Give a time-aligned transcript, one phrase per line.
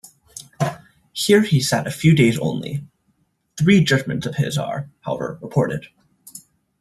[1.13, 2.87] Here he sat a few days only;
[3.55, 5.85] three judgments of his are, however, reported.